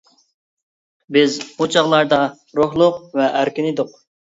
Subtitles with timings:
[1.17, 2.21] بىز ئۇ چاغلاردا
[2.63, 3.97] روھلۇق ۋە ئەركىن ئىدۇق.